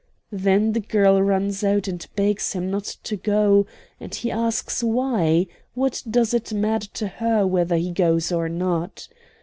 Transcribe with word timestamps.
Then 0.31 0.71
the 0.71 0.79
girl 0.79 1.21
runs 1.21 1.63
out 1.63 1.87
and 1.87 2.03
begs 2.15 2.53
him 2.53 2.71
not 2.71 2.85
to 3.03 3.15
go; 3.15 3.67
and 3.99 4.15
he 4.15 4.31
asks 4.31 4.81
why, 4.81 5.45
what 5.75 6.01
does 6.09 6.33
it 6.33 6.51
matter 6.51 6.89
to 6.95 7.07
her 7.07 7.45
whether 7.45 7.77
he 7.77 7.91
goes 7.91 8.31
or 8.31 8.49
not? 8.49 9.07